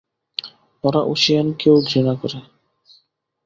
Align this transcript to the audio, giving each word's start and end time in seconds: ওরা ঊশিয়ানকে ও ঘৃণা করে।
ওরা 0.83 1.01
ঊশিয়ানকে 1.05 1.67
ও 1.71 1.77
ঘৃণা 1.81 2.13
করে। 2.21 2.39